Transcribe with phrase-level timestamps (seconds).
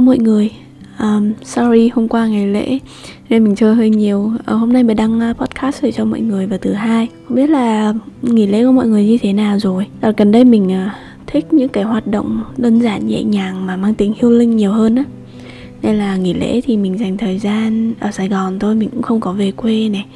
[0.00, 0.50] Hello mọi người.
[0.98, 2.78] Um, Sorry hôm qua ngày lễ
[3.28, 4.18] Nên mình chơi hơi nhiều.
[4.18, 7.08] Uh, Hôm nay mới đăng ờ, podcast để cho mọi người vào thứ hai.
[7.28, 9.86] Không biết là nghỉ lễ của mọi người như thế nào rồi?
[10.00, 10.92] Đợt gần đây mình uh,
[11.26, 14.96] thích những cái hoạt động đơn giản nhẹ nhàng Mà mang tính healing nhiều hơn
[14.96, 15.04] á.
[15.82, 19.02] Nên là nghỉ lễ thì mình dành thời gian ở Sài Gòn thôi Mình cũng
[19.02, 20.06] không có về quê này.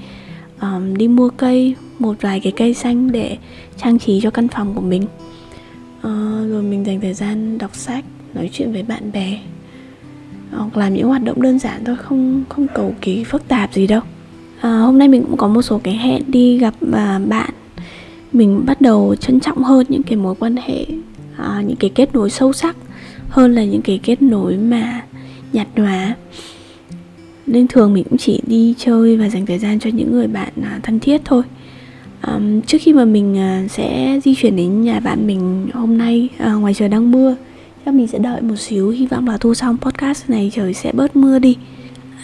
[0.61, 3.37] Um, Đi mua cây Một vài cái cây xanh để
[3.77, 5.03] trang trí cho căn phòng của mình.
[5.99, 8.05] Uh, Rồi mình dành thời gian đọc sách
[8.35, 9.39] nói chuyện với bạn bè
[10.57, 13.87] hoặc làm những hoạt động đơn giản thôi không không cầu kỳ phức tạp gì
[13.87, 14.01] đâu.
[14.61, 17.51] À, hôm nay mình cũng có một số cái hẹn đi gặp à, bạn.
[18.33, 20.87] Mình bắt đầu trân trọng hơn những cái mối quan hệ
[21.37, 22.77] à, những cái kết nối sâu sắc
[23.29, 25.03] hơn là những cái kết nối mà
[25.53, 26.15] nhạt nhòa.
[27.47, 30.53] Nên thường mình cũng chỉ đi chơi và dành thời gian cho những người bạn
[30.63, 31.43] à, thân thiết thôi.
[32.27, 36.29] Um, trước khi mà mình à, sẽ di chuyển đến nhà bạn mình hôm nay
[36.39, 37.37] à, ngoài trời đang mưa
[37.85, 40.93] chắc mình sẽ đợi một xíu hy vọng là thu xong podcast này trời sẽ
[40.93, 41.57] bớt mưa đi.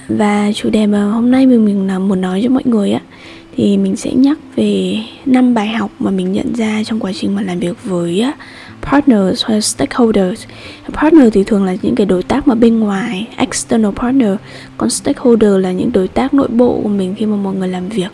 [0.08, 3.00] Và chủ đề mà hôm nay mình mình là muốn nói cho mọi người á
[3.56, 7.34] thì mình sẽ nhắc về năm bài học mà mình nhận ra trong quá trình
[7.34, 8.25] mà làm việc với
[8.83, 10.44] partners hoặc stakeholders.
[10.92, 14.34] Partner thì thường là những cái đối tác mà bên ngoài external partner.
[14.77, 17.88] Còn stakeholder là những đối tác nội bộ của mình khi mà mọi người làm
[17.88, 18.11] việc.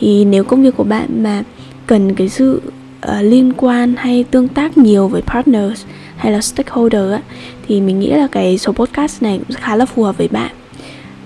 [0.00, 1.42] Thì nếu công việc của bạn mà
[1.86, 2.62] cần cái sự
[3.06, 5.84] uh, liên quan hay tương tác nhiều với partners
[6.22, 7.20] hay là stakeholder á
[7.68, 10.50] thì mình nghĩ là cái số podcast này cũng khá là phù hợp với bạn.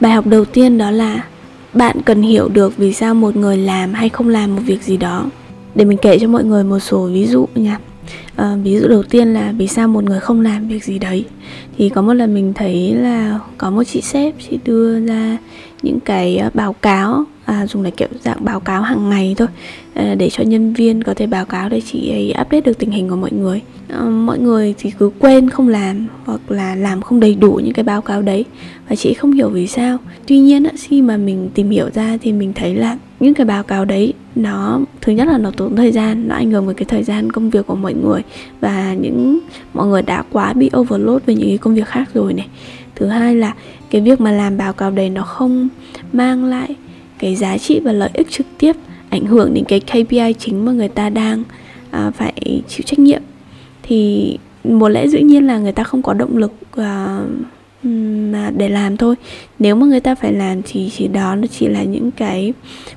[0.01, 1.25] Bài học đầu tiên đó là
[1.73, 4.97] bạn cần hiểu được vì sao một người làm hay không làm một việc gì
[4.97, 5.25] đó.
[5.75, 7.79] Để mình kể cho mọi người một số ví dụ nha.
[8.37, 11.25] À, ví dụ đầu tiên là vì sao một người không làm việc gì đấy.
[11.79, 15.39] Thì có một lần mình thấy là có một chị sếp chị đưa ra
[15.83, 19.49] những cái ờ, báo cáo à, dùng để kiểu dạng báo cáo hàng ngày thôi.
[19.95, 22.91] À, để cho nhân viên có thể báo cáo để chị ấy update được tình
[22.91, 23.61] hình của mọi người.
[23.89, 27.73] À, mọi người thì cứ quên không làm hoặc là làm không đầy đủ những
[27.73, 28.45] cái báo cáo đấy
[28.89, 29.99] và chị không hiểu vì sao.
[30.27, 33.63] Tuy nhiên khi mà mình tìm hiểu ra thì mình thấy là những cái báo
[33.63, 36.85] cáo đấy nó thứ nhất là nó tốn thời gian nó ảnh hưởng với cái
[36.85, 38.23] thời gian công việc của mọi người
[38.61, 39.39] và những
[39.75, 42.47] mọi người đã quá bị overload về những cái công việc khác rồi này.
[42.95, 43.55] Thứ hai là
[43.91, 45.69] cái việc mà làm báo cáo đấy nó không
[46.13, 46.75] mang lại
[47.19, 48.77] cái giá trị và lợi ích trực tiếp
[49.11, 51.43] ảnh hưởng đến cái KPI chính mà người ta đang
[51.91, 53.23] à, phải chịu trách nhiệm.
[53.83, 57.21] Thì một lẽ dĩ nhiên là người ta không có động lực à,
[58.33, 59.15] mà để làm thôi.
[59.59, 62.53] Nếu mà người ta phải làm thì chỉ đó nó chỉ là những cái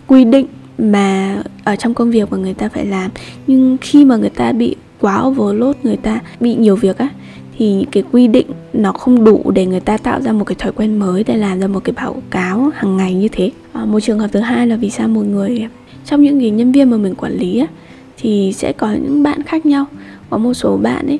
[0.07, 0.45] quy định
[0.77, 3.11] mà ở trong công việc mà người ta phải làm.
[3.47, 7.09] Nhưng khi mà người ta bị quá overload người ta bị nhiều việc á
[7.59, 10.55] thì những cái quy định nó không đủ để người ta tạo ra một cái
[10.59, 13.51] thói quen mới để làm ra một cái báo cáo hàng ngày như thế.
[13.73, 15.67] À, một trường hợp thứ hai là vì sao một người
[16.05, 17.67] trong những cái nhân viên mà mình quản lý á,
[18.17, 19.85] thì sẽ có những bạn khác nhau.
[20.29, 21.19] Có một số bạn ấy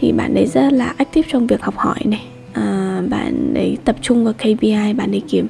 [0.00, 2.22] thì bạn ấy rất là active trong việc học hỏi này.
[2.52, 5.46] À, bạn ấy tập trung vào KPI bạn ấy kiếm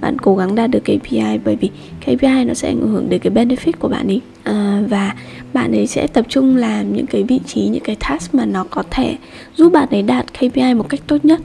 [0.00, 1.70] bạn cố gắng đạt được KPI bởi vì
[2.00, 5.14] KPI nó sẽ ảnh hưởng đến cái benefit của bạn ấy à, và
[5.52, 8.64] bạn ấy sẽ tập trung làm những cái vị trí những cái task mà nó
[8.70, 9.16] có thể
[9.56, 11.40] giúp bạn ấy đạt KPI một cách tốt nhất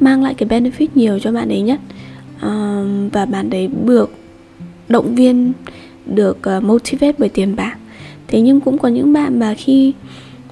[0.00, 1.80] mang lại cái benefit nhiều cho bạn ấy nhất.
[2.40, 4.10] À, và bạn ấy được
[4.88, 5.52] động viên
[6.06, 7.76] được uh, motivate bởi tiền bạc.
[8.28, 9.92] Thế nhưng cũng có những bạn mà khi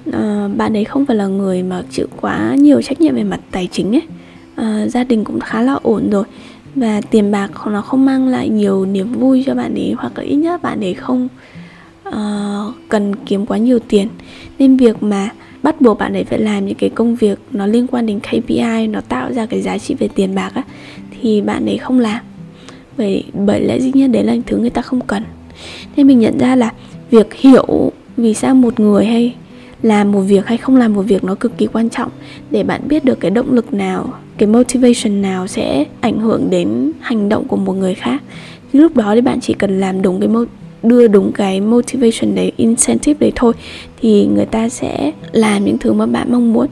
[0.09, 0.13] uh,
[0.57, 3.67] bạn ấy không phải là người mà chịu quá nhiều trách nhiệm về mặt tài
[3.71, 4.01] chính ấy
[4.61, 6.23] uh, gia đình cũng khá là ổn rồi
[6.75, 10.23] và tiền bạc nó không mang lại nhiều niềm vui cho bạn ấy hoặc là
[10.23, 11.27] ít nhất bạn ấy không
[12.07, 14.07] uh, cần kiếm quá nhiều tiền.
[14.59, 15.29] Nên việc mà
[15.63, 18.87] bắt buộc bạn ấy phải làm những cái công việc nó liên quan đến KPI
[18.89, 20.63] nó tạo ra cái giá trị về tiền bạc á
[21.21, 22.23] thì bạn ấy không làm.
[22.97, 25.23] Bởi bởi lẽ dĩ nhiên đấy là thứ người ta không cần.
[25.95, 26.73] Nên mình nhận ra là
[27.11, 29.35] việc hiểu vì sao một người hay
[29.81, 32.11] làm một việc hay không làm một việc nó cực kỳ quan trọng.
[32.51, 36.91] Để bạn biết được cái động lực nào cái motivation nào sẽ ảnh hưởng đến
[36.99, 38.23] hành động của một người khác
[38.73, 40.29] lúc đó thì bạn chỉ cần làm đúng cái
[40.83, 43.53] đưa đúng cái motivation đấy incentive đấy thôi
[44.01, 46.67] thì người ta sẽ làm những thứ mà bạn mong muốn.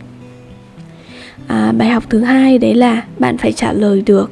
[1.47, 4.31] À, bài học thứ hai đấy là bạn phải trả lời được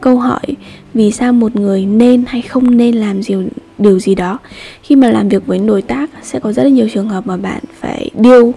[0.00, 0.56] câu hỏi
[0.94, 3.44] vì sao một người nên hay không nên làm điều
[3.78, 4.38] điều gì đó.
[4.82, 7.36] Khi mà làm việc với đối tác sẽ có rất là nhiều trường hợp mà
[7.36, 8.54] bạn phải điêu uh,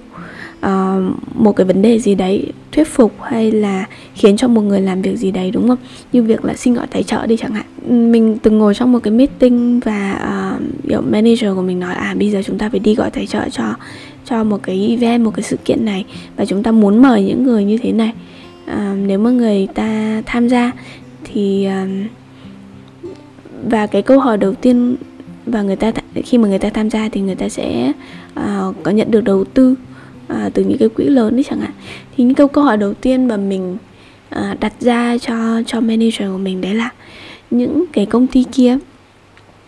[0.62, 1.02] ờ,
[1.36, 3.86] một cái vấn đề gì đấy thuyết phục hay là
[4.16, 5.78] khiến cho một người làm việc gì đấy đúng không?
[6.14, 7.66] Như việc là xin gọi tài trợ đi chẳng hạn.
[8.12, 10.20] Mình từng ngồi trong một cái meeting và
[10.98, 13.50] uh, manager của mình nói à bây giờ chúng ta phải đi gọi tài trợ
[13.52, 13.64] cho
[14.26, 16.06] cho một cái event một cái sự kiện này
[16.36, 18.12] và chúng ta muốn mời những người như thế này.
[18.66, 20.72] À, nếu mà người ta tham gia
[21.34, 21.88] thì à,
[23.70, 24.96] và cái câu hỏi đầu tiên
[25.46, 25.92] và người ta
[26.26, 27.92] khi mà người ta tham gia thì người ta sẽ
[28.40, 29.76] uh, có nhận được đầu tư
[30.34, 31.72] uh, từ những cái quỹ lớn đấy chẳng hạn.
[32.18, 33.78] Thì những câu câu hỏi đầu tiên mà mình
[34.36, 36.90] uh, đặt ra cho cho manager của mình đấy là
[37.52, 38.78] những cái công ty kia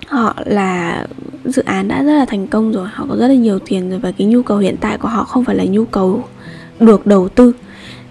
[0.07, 1.06] họ là
[1.45, 4.00] dự án đã rất là thành công rồi họ có rất là nhiều tiền rồi
[4.00, 6.23] và cái nhu cầu hiện tại của họ không phải là nhu cầu
[6.79, 7.53] được đầu tư.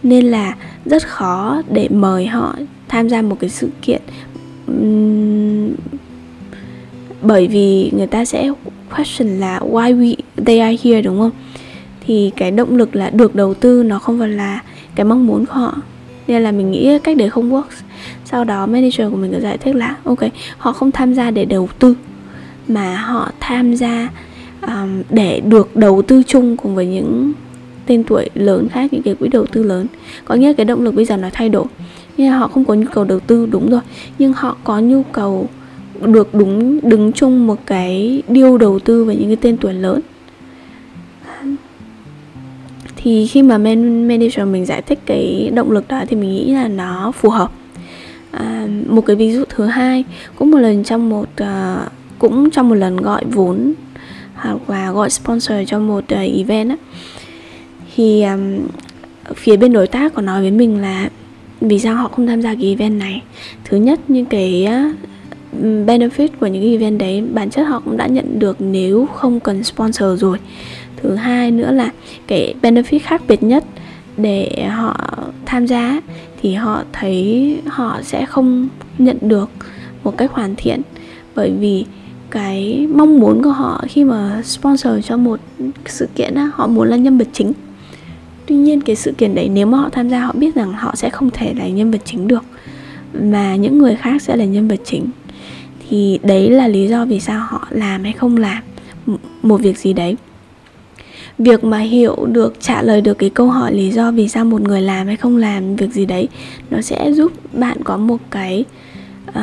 [0.03, 2.57] Nên là rất khó để mời họ
[2.95, 4.01] tham gia một cái sự kiện
[7.23, 8.51] bởi vì người ta sẽ
[8.97, 10.15] question là why we
[10.45, 11.31] they are here đúng không?
[12.07, 14.63] Thì cái động lực là được đầu tư nó không phải là
[14.95, 15.77] cái mong muốn của họ.
[16.27, 17.83] Nên là mình nghĩ cách đấy không works.
[18.25, 20.21] Sau đó manager của mình có giải thích là ok
[20.59, 21.95] họ không tham gia để đầu tư
[22.69, 24.09] mà họ tham gia
[24.67, 27.33] um, để được đầu tư chung cùng với những
[27.87, 29.87] tên tuổi lớn khác những cái quỹ đầu tư lớn.
[30.25, 31.65] Có nghĩa cái động lực bây giờ nó thay đổi
[32.17, 33.81] nhưng họ không có nhu cầu đầu tư đúng rồi.
[34.19, 35.49] Nhưng họ có nhu cầu
[36.01, 40.01] được đúng đứng chung một cái điêu đầu tư với những cái tên tuổi lớn.
[42.97, 46.53] Thì khi mà man manager mình giải thích cái động lực đó thì mình nghĩ
[46.53, 47.53] là nó phù hợp.
[48.31, 50.05] À, một cái ví dụ thứ hai
[50.37, 53.73] cũng một lần trong một uh, cũng trong một lần gọi vốn
[54.35, 56.77] hoặc là gọi sponsor cho một uh, event á.
[57.95, 58.59] Thì um,
[59.35, 61.09] phía bên đối tác có nói với mình là
[61.61, 63.23] vì sao họ không tham gia cái event này?
[63.65, 64.69] Thứ nhất những cái
[65.63, 69.41] benefit của những cái event đấy bản chất họ cũng đã nhận được nếu không
[69.41, 70.39] cần sponsor rồi.
[71.03, 71.91] Thứ hai nữa là
[72.27, 73.65] cái benefit khác biệt nhất
[74.17, 74.97] để họ
[75.47, 76.01] tham gia
[76.43, 78.69] thì họ thấy họ sẽ không
[78.99, 79.51] nhận được
[80.05, 80.81] một cách hoàn thiện.
[81.35, 81.85] Bởi vì
[82.31, 85.41] cái mong muốn của họ khi mà sponsor cho một
[85.87, 87.53] sự kiện đó, họ muốn là nhân vật chính
[88.47, 90.95] tuy nhiên cái sự kiện đấy nếu mà họ tham gia họ biết rằng họ
[90.97, 92.45] sẽ không thể là nhân vật chính được
[93.23, 95.07] mà những người khác sẽ là nhân vật chính.
[95.89, 98.63] Thì đấy là lý do vì sao họ làm hay không làm
[99.43, 100.17] một việc gì đấy.
[101.39, 104.61] Việc mà hiểu được trả lời được cái câu hỏi lý do vì sao một
[104.61, 106.29] người làm hay không làm việc gì đấy
[106.71, 108.65] nó sẽ giúp bạn có một cái
[109.29, 109.39] uh,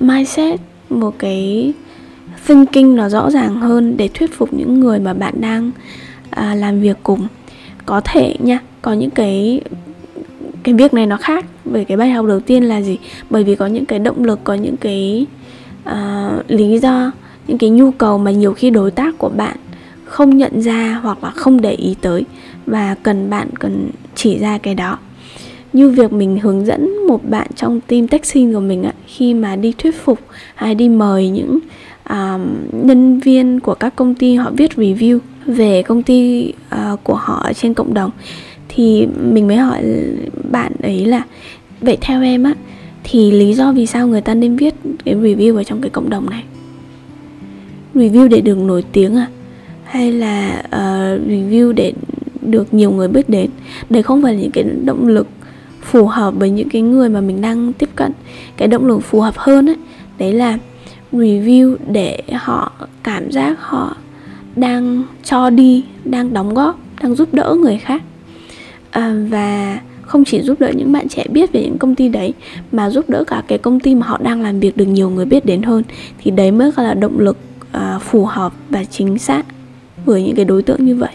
[0.00, 0.60] mindset
[0.90, 1.72] một cái
[2.46, 5.70] thinking nó rõ ràng hơn để thuyết phục những người mà bạn đang
[6.30, 7.26] uh, làm việc cùng
[7.86, 9.60] có thể nha có những cái
[10.62, 12.98] cái việc này nó khác về cái bài học đầu tiên là gì?
[13.30, 15.26] Bởi vì có những cái động lực có những cái
[15.88, 17.12] uh, lý do
[17.46, 19.56] những cái nhu cầu mà nhiều khi đối tác của bạn
[20.04, 22.24] không nhận ra hoặc là không để ý tới
[22.66, 24.98] và cần bạn cần chỉ ra cái đó.
[25.72, 29.56] Như việc mình hướng dẫn một bạn trong team texting của mình á, khi mà
[29.56, 30.18] đi thuyết phục
[30.54, 31.58] hay đi mời những
[32.10, 32.40] um,
[32.72, 37.42] nhân viên của các công ty họ viết review về công ty uh, của họ
[37.44, 38.10] ở trên cộng đồng.
[38.68, 39.82] Thì mình mới hỏi
[40.50, 41.22] bạn ấy là
[41.80, 42.54] vậy theo em á
[43.04, 44.74] thì lý do vì sao người ta nên viết
[45.04, 46.42] cái review ở trong cái cộng đồng này?
[47.94, 49.26] Review để được nổi tiếng à?
[49.84, 51.92] Hay là uh, review để
[52.42, 53.50] được nhiều người biết đến?
[53.90, 55.26] Đấy không phải là những cái động lực
[55.82, 58.12] phù hợp với những cái người mà mình đang tiếp cận.
[58.56, 59.76] Cái động lực phù hợp hơn ấy
[60.18, 60.58] đấy là
[61.12, 62.72] review để họ
[63.02, 63.96] cảm giác họ
[64.56, 68.02] đang cho đi đang đóng góp đang giúp đỡ người khác.
[68.90, 72.34] À, và không chỉ giúp đỡ những bạn trẻ biết về những công ty đấy
[72.72, 75.24] mà giúp đỡ cả cái công ty mà họ đang làm việc được nhiều người
[75.24, 75.82] biết đến hơn.
[76.18, 77.36] Thì đấy mới là động lực
[77.72, 79.46] à, phù hợp và chính xác
[80.04, 81.14] với những cái đối tượng như vậy.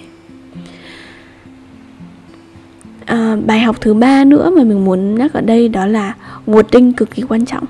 [3.06, 6.16] À, bài học thứ ba nữa mà mình muốn nhắc ở đây đó là
[6.48, 7.64] wording cực kỳ quan trọng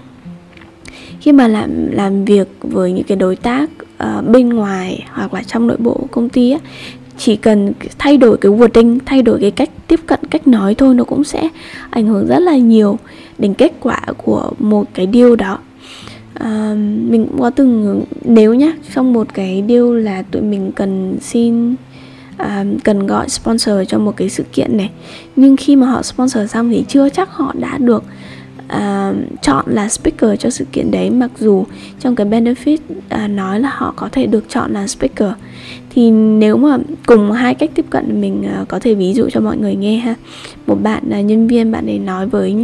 [1.22, 3.70] khi mà làm làm việc với những cái đối tác
[4.04, 6.60] uh, bên ngoài hoặc là trong nội bộ công ty á,
[7.18, 10.96] chỉ cần thay đổi cái wording thay đổi cái cách tiếp cận cách nói thôi
[10.96, 11.50] nó cũng sẽ
[11.90, 12.98] ảnh hưởng rất là nhiều
[13.38, 15.60] đến kết quả của một cái deal đó.
[16.34, 16.74] À,
[17.10, 21.76] mình cũng có từng nếu nhá trong một cái deal là tụi mình cần xin
[22.38, 24.90] à, cần gọi sponsor cho một cái sự kiện này
[25.36, 28.04] nhưng khi mà họ sponsor xong thì chưa chắc họ đã được
[28.76, 31.66] uh, chọn là speaker cho sự kiện đấy mặc dù
[32.00, 32.78] trong cái benefit
[33.26, 35.30] uh, nói là họ có thể được chọn là speaker.
[35.90, 39.40] Thì nếu mà cùng hai cách tiếp cận mình uh, có thể ví dụ cho
[39.40, 40.16] mọi người nghe ha.
[40.68, 42.56] Một bạn uh, nhân viên bạn ấy nói với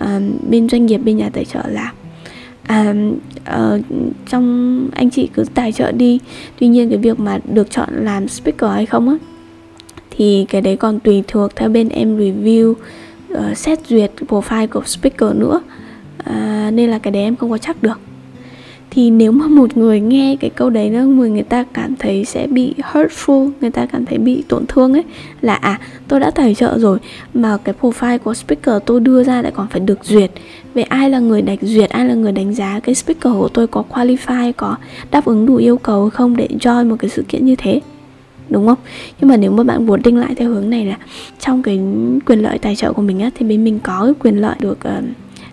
[0.00, 0.08] uh,
[0.50, 1.92] bên doanh nghiệp bên nhà tài trợ là
[2.62, 2.94] à,
[3.56, 3.80] uh,
[4.28, 6.18] trong anh chị cứ tài trợ đi.
[6.60, 9.16] Tuy nhiên cái việc mà được chọn làm speaker hay không á
[10.16, 12.74] thì cái đấy còn tùy thuộc theo bên em review
[13.38, 15.60] uh, xét duyệt profile của speaker nữa.
[16.30, 17.98] Uh, nên là cái đấy em không có chắc được.
[18.90, 22.24] Thì nếu mà một người nghe cái câu đấy nó người người ta cảm thấy
[22.24, 25.02] sẽ bị hurtful người ta cảm thấy bị tổn thương ấy
[25.40, 26.98] là à tôi đã tài trợ rồi
[27.34, 30.30] mà cái profile của speaker tôi đưa ra lại còn phải được duyệt.
[30.74, 33.66] Về ai là người đánh duyệt ai là người đánh giá cái speaker của tôi
[33.66, 34.76] có qualify có
[35.10, 37.80] đáp ứng đủ yêu cầu không để join một cái sự kiện như thế?
[38.50, 38.78] Đúng không?
[39.20, 40.98] Nhưng mà nếu mà bạn muốn định lại theo hướng này là
[41.40, 41.80] trong cái
[42.26, 44.78] quyền lợi tài trợ của mình á thì bên mình có cái quyền lợi được
[44.98, 45.04] uh,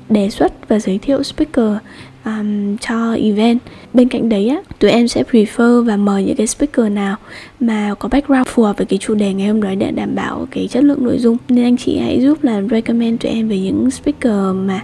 [0.10, 1.77] đề xuất và giới thiệu speaker
[2.25, 3.60] um, cho event.
[3.93, 7.15] Bên cạnh đấy á tụi em sẽ prefer và mời những cái speaker nào
[7.60, 10.48] mà có background phù hợp với cái chủ đề ngày hôm đó để đảm bảo
[10.51, 11.38] cái chất lượng nội dung.
[11.50, 14.81] Nên anh chị hãy giúp là recommend tụi em về những speaker mà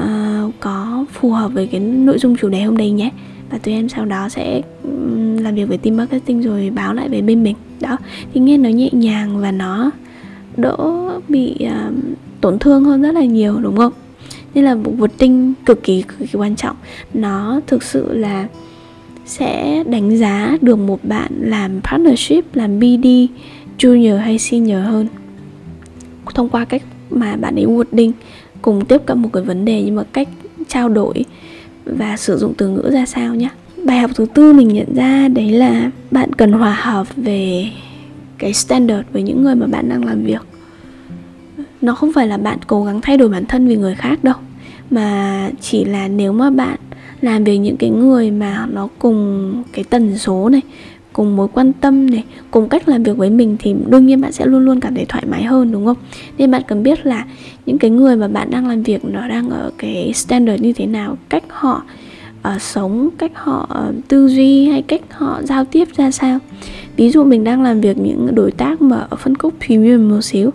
[0.00, 3.10] uh, có phù hợp với cái nội dung chủ đề hôm nay nhé
[3.50, 4.62] và tụi em sau đó sẽ
[5.40, 7.56] làm việc với team marketing rồi báo lại về bên mình.
[7.80, 7.96] Đó
[8.34, 9.90] thì nghe nó nhẹ nhàng và nó
[10.56, 10.76] đỡ
[11.28, 11.94] bị uh,
[12.40, 13.92] tổn thương hơn rất là nhiều đúng không?
[14.54, 16.76] Nên là một vượt tinh cực kỳ cực kỳ quan trọng.
[17.14, 18.48] Nó thực sự là
[19.26, 23.06] sẽ đánh giá được một bạn làm partnership làm BD
[23.78, 25.06] junior hay senior hơn
[26.34, 28.12] thông qua cách mà bạn ấy wording
[28.62, 30.28] cùng tiếp cận một cái vấn đề nhưng mà cách
[30.68, 31.24] trao đổi
[31.96, 33.48] và sử dụng từ ngữ ra sao nhé
[33.84, 37.70] bài học thứ tư mình nhận ra đấy là bạn cần hòa hợp về
[38.38, 40.42] cái standard với những người mà bạn đang làm việc.
[41.80, 44.34] Nó không phải là bạn cố gắng thay đổi bản thân vì người khác đâu,
[44.90, 46.78] mà chỉ là nếu mà bạn
[47.20, 50.60] làm việc những cái người mà nó cùng cái tần số này
[51.18, 54.32] cùng mối quan tâm này cùng cách làm việc với mình thì đương nhiên bạn
[54.32, 55.96] sẽ luôn luôn cảm thấy thoải mái hơn đúng không?
[56.38, 57.26] Nên bạn cần biết là
[57.66, 60.86] những cái người mà bạn đang làm việc nó đang ở cái standard như thế
[60.86, 61.82] nào cách họ
[62.54, 66.38] uh, sống cách họ uh, tư duy hay cách họ giao tiếp ra sao.
[66.96, 70.20] Ví dụ mình đang làm việc những đối tác mà ở phân khúc premium một
[70.20, 70.50] xíu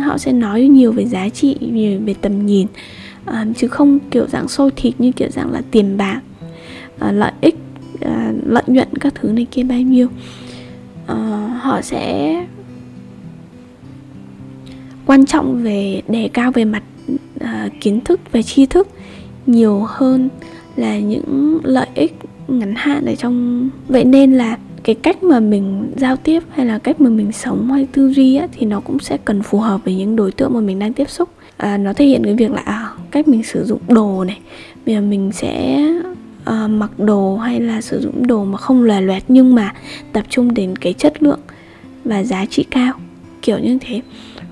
[0.00, 2.66] họ sẽ nói nhiều về giá trị nhiều về tầm nhìn
[3.30, 6.20] uh, chứ không kiểu dạng sôi thịt như kiểu dạng là tiền bạc
[7.08, 7.61] uh, lợi ích
[8.04, 10.08] uh, lợi nhuận các thứ này kia bao nhiêu.
[11.06, 11.14] À,
[11.62, 12.34] họ sẽ
[15.06, 16.82] quan trọng về đề cao về mặt
[17.40, 18.88] à, kiến thức về tri thức
[19.46, 20.28] nhiều hơn
[20.76, 22.14] là những lợi ích
[22.48, 26.78] ngắn hạn ở trong vậy nên là cái cách mà mình giao tiếp hay là
[26.78, 29.80] cách mà mình sống hay tư duy á, thì nó cũng sẽ cần phù hợp
[29.84, 31.28] với những đối tượng mà mình đang tiếp xúc.
[31.56, 34.38] À, nó thể hiện cái việc là à, cách mình sử dụng đồ này
[34.86, 35.84] bây giờ mình sẽ
[36.50, 39.74] uh, mặc đồ hay là sử dụng đồ mà không lòe loẹt nhưng mà
[40.12, 41.40] tập trung đến cái chất lượng
[42.04, 42.92] và giá trị cao
[43.42, 44.00] kiểu như thế.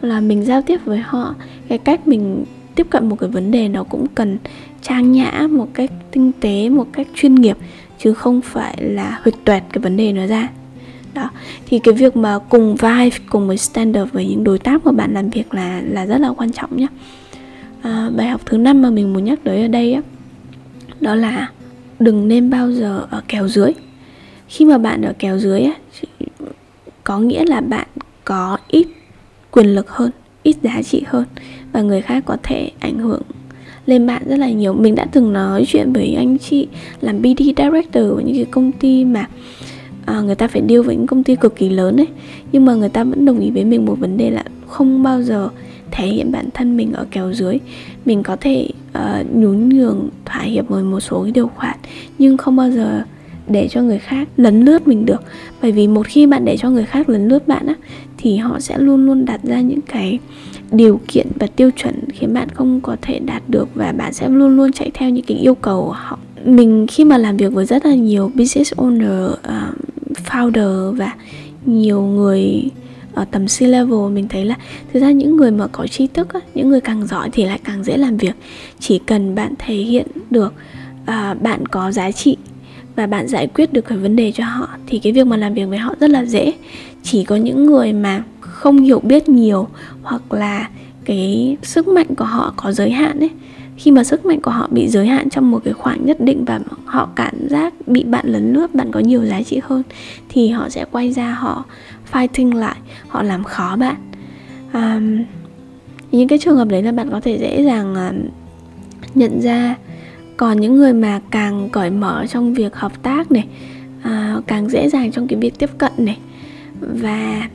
[0.00, 1.34] Là mình giao tiếp với họ
[1.68, 2.44] cái cách mình
[2.74, 4.38] tiếp cận một cái vấn đề nó cũng cần
[4.82, 7.56] trang nhã một cách tinh tế một cách chuyên nghiệp
[7.98, 10.48] chứ không phải là huỵch toẹt cái vấn đề nó ra.
[11.14, 11.30] Đó
[11.66, 15.14] thì cái việc mà cùng vai cùng với standard với những đối tác mà bạn
[15.14, 16.86] làm việc là là rất là quan trọng nhé
[17.82, 20.02] à, bài học thứ năm mà mình muốn nhắc tới ở đây á
[21.00, 21.50] đó là
[22.00, 23.72] đừng nên bao giờ ở kèo dưới.
[24.48, 25.72] Khi mà bạn ở kèo dưới á
[27.04, 27.86] có nghĩa là bạn
[28.24, 28.86] có ít
[29.50, 30.10] quyền lực hơn
[30.42, 31.24] ít giá trị hơn
[31.72, 33.22] và người khác có thể ảnh hưởng
[33.86, 34.72] lên bạn rất là nhiều.
[34.72, 36.68] Mình đã từng nói chuyện với anh chị
[37.00, 39.28] làm BD director của những cái công ty mà
[40.06, 42.08] à, người ta phải deal với những công ty cực kỳ lớn ấy
[42.52, 45.22] nhưng mà người ta vẫn đồng ý với mình một vấn đề là không bao
[45.22, 45.48] giờ
[45.90, 47.58] thể hiện bản thân mình ở kèo dưới.
[48.04, 48.68] Mình có thể
[48.98, 51.76] uh, nhún nhường thỏa hiệp với một số cái điều khoản
[52.18, 53.02] nhưng không bao giờ
[53.48, 55.22] để cho người khác lấn lướt mình được.
[55.62, 57.74] Bởi vì một khi bạn để cho người khác lấn lướt bạn á
[58.18, 60.18] thì họ sẽ luôn luôn đặt ra những cái
[60.72, 64.28] điều kiện và tiêu chuẩn khiến bạn không có thể đạt được và bạn sẽ
[64.28, 66.18] luôn luôn chạy theo những cái yêu cầu của họ.
[66.44, 69.76] Mình khi mà làm việc với rất là nhiều business owner uh,
[70.24, 71.12] founder và
[71.66, 72.70] nhiều người
[73.14, 74.54] ở tầm C level mình thấy là
[74.92, 77.60] thực ra những người mà có tri thức á, những người càng giỏi thì lại
[77.64, 78.34] càng dễ làm việc.
[78.78, 80.54] Chỉ cần bạn thể hiện được
[81.02, 82.36] uh, bạn có giá trị
[82.96, 85.54] và bạn giải quyết được cái vấn đề cho họ thì cái việc mà làm
[85.54, 86.52] việc với họ rất là dễ.
[87.02, 89.68] Chỉ có những người mà không hiểu biết nhiều
[90.02, 90.68] hoặc là
[91.04, 93.30] cái sức mạnh của họ có giới hạn ấy
[93.76, 96.44] khi mà sức mạnh của họ bị giới hạn trong một cái khoảng nhất định
[96.44, 99.82] và họ cảm giác bị bạn lấn lướt bạn có nhiều giá trị hơn
[100.28, 101.64] thì họ sẽ quay ra họ
[102.12, 102.76] fighting lại
[103.08, 103.96] họ làm khó bạn.
[104.72, 105.24] Um,
[106.12, 109.74] những cái trường hợp đấy là bạn có thể dễ dàng uh, nhận ra.
[110.36, 113.46] Còn những người mà càng cởi mở trong việc hợp tác này
[114.00, 116.18] uh, càng dễ dàng trong cái việc tiếp cận này.
[116.80, 117.48] Và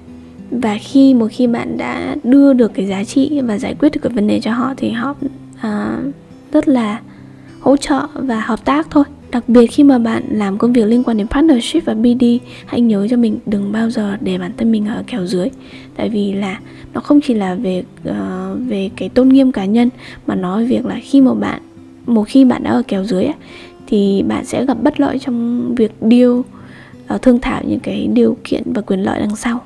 [0.52, 4.00] và khi một khi bạn đã đưa được cái giá trị và giải quyết được
[4.04, 5.16] cái vấn đề cho họ thì họ
[5.56, 6.14] uh,
[6.52, 7.00] rất là
[7.62, 9.04] hỗ trợ và hợp tác thôi
[9.36, 12.26] đặc biệt khi mà bạn làm công việc liên quan đến partnership và BD
[12.66, 15.50] hãy nhớ cho mình đừng bao giờ để bản thân mình ở kèo dưới.
[15.96, 16.60] Tại vì là
[16.94, 18.16] nó không chỉ là về uh,
[18.68, 19.90] về cái tôn nghiêm cá nhân
[20.28, 21.62] mà nói việc là khi mà bạn
[22.06, 23.36] một khi bạn đã ở kèo dưới ấy,
[23.88, 28.38] thì bạn sẽ gặp bất lợi trong việc deal uh, thương thảo những cái điều
[28.44, 29.62] kiện và quyền lợi đằng sau.